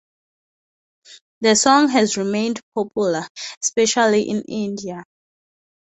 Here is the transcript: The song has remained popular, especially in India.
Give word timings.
The 1.41 1.55
song 1.55 1.89
has 1.89 2.17
remained 2.17 2.59
popular, 2.73 3.27
especially 3.61 4.23
in 4.23 4.41
India. 4.47 5.03